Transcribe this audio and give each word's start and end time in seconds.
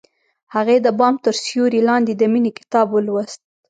هغې 0.55 0.77
د 0.85 0.87
بام 0.99 1.15
تر 1.25 1.33
سیوري 1.45 1.81
لاندې 1.89 2.13
د 2.15 2.23
مینې 2.33 2.51
کتاب 2.59 2.87
ولوست. 2.91 3.39